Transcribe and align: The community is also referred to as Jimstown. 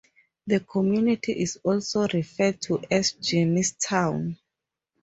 The 0.47 0.59
community 0.61 1.39
is 1.39 1.57
also 1.63 2.07
referred 2.07 2.59
to 2.63 2.81
as 2.89 3.13
Jimstown. 3.13 4.35